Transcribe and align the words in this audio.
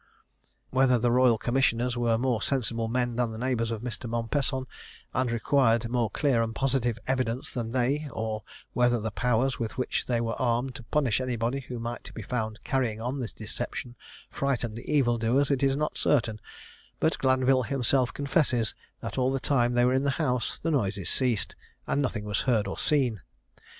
Whether 0.71 0.97
the 0.97 1.11
royal 1.11 1.37
commissioners 1.37 1.95
were 1.95 2.17
more 2.17 2.41
sensible 2.41 2.87
men 2.87 3.17
than 3.17 3.29
the 3.31 3.37
neighbours 3.37 3.69
of 3.69 3.83
Mr. 3.83 4.09
Mompesson, 4.09 4.65
and 5.13 5.31
required 5.31 5.91
more 5.91 6.09
clear 6.09 6.41
and 6.41 6.55
positive 6.55 6.97
evidence 7.05 7.53
than 7.53 7.69
they, 7.69 8.09
or 8.11 8.41
whether 8.73 8.99
the 8.99 9.11
powers 9.11 9.59
with 9.59 9.77
which 9.77 10.07
they 10.07 10.19
were 10.19 10.33
armed 10.41 10.73
to 10.73 10.83
punish 10.85 11.21
anybody 11.21 11.59
who 11.59 11.77
might 11.77 12.11
be 12.15 12.23
found 12.23 12.59
carrying 12.63 12.99
on 12.99 13.19
this 13.19 13.31
deception 13.31 13.95
frightened 14.31 14.75
the 14.75 14.91
evil 14.91 15.19
doers, 15.19 15.51
is 15.51 15.75
not 15.75 15.99
certain; 15.99 16.41
but 16.99 17.19
Glanvil 17.19 17.61
himself 17.67 18.11
confesses, 18.11 18.73
that 19.01 19.19
all 19.19 19.31
the 19.31 19.39
time 19.39 19.75
they 19.75 19.85
were 19.85 19.93
in 19.93 20.03
the 20.03 20.09
house 20.17 20.57
the 20.57 20.71
noises 20.71 21.09
ceased, 21.11 21.55
and 21.85 22.01
nothing 22.01 22.23
was 22.23 22.41
heard 22.49 22.65
or 22.67 22.79
seen. 22.79 23.21